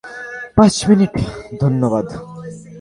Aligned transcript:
পাঁচ 0.55 0.75
মিনিট, 0.89 1.13
ধন্যবাদ। 1.59 2.07